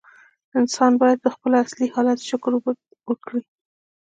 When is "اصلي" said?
1.63-1.87